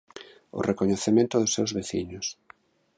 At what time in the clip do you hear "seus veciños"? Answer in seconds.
1.55-2.27